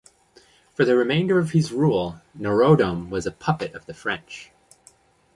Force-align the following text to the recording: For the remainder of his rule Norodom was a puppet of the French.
For 0.73 0.83
the 0.83 0.97
remainder 0.97 1.37
of 1.37 1.51
his 1.51 1.71
rule 1.71 2.21
Norodom 2.35 3.11
was 3.11 3.27
a 3.27 3.31
puppet 3.31 3.75
of 3.75 3.85
the 3.85 3.93
French. 3.93 4.49